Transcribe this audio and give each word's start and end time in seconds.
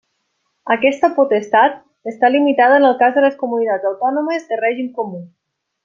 Aquesta 0.75 1.09
potestat 1.17 1.77
està 2.13 2.31
limitada 2.37 2.79
en 2.81 2.89
el 2.89 2.97
cas 3.05 3.15
de 3.19 3.25
les 3.27 3.39
comunitats 3.45 3.89
autònomes 3.93 4.49
de 4.53 4.61
règim 4.67 4.93
comú. 5.01 5.23